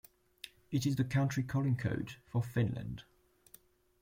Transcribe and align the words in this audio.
It 0.71 0.87
is 0.87 0.95
the 0.95 1.03
country 1.03 1.43
calling 1.43 1.77
code 1.77 2.15
for 2.25 2.41
Finland. 2.41 3.03